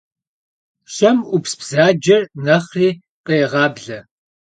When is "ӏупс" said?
1.29-1.53